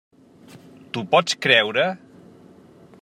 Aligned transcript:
T'ho 0.95 1.03
pots 1.11 1.35
creure? 1.47 1.85